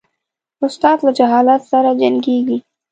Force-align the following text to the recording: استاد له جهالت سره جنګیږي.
استاد 0.65 0.97
له 1.05 1.11
جهالت 1.17 1.61
سره 1.71 1.89
جنګیږي. 2.01 2.57